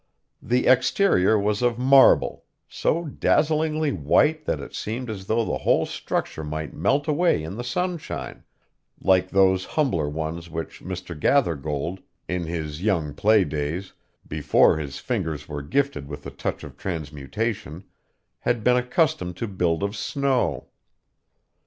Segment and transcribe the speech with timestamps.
[0.41, 5.85] The exterior was of marble, so dazzlingly white that it seemed as though the whole
[5.85, 8.43] structure might melt away in the sunshine,
[8.99, 11.15] like those humbler ones which Mr.
[11.15, 13.93] Gathergold, in his young play days,
[14.27, 17.83] before his fingers were gifted with the touch of transmutation,
[18.39, 20.69] had been accustomed to build of snow.